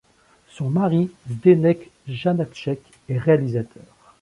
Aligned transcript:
Son 0.49 0.71
mari 0.71 1.11
Zdeněk 1.29 1.91
Janáček 2.07 2.79
est 3.07 3.19
réalisateur. 3.19 3.83